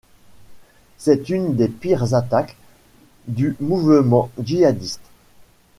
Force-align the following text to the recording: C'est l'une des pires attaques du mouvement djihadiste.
C'est 0.97 1.29
l'une 1.29 1.55
des 1.55 1.67
pires 1.67 2.15
attaques 2.15 2.57
du 3.27 3.55
mouvement 3.59 4.31
djihadiste. 4.41 4.99